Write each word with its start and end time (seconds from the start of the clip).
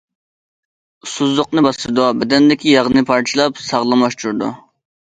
ئۇسسۇزلۇقنى 1.07 1.65
باسىدۇ، 1.67 2.09
بەدەندىكى 2.23 2.75
ياغنى 2.79 3.07
پارچىلاپ 3.13 3.65
ساغلاملاشتۇرىدۇ. 3.71 4.55